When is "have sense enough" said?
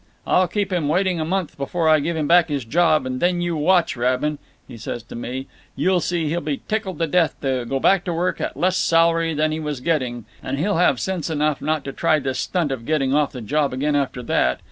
10.77-11.59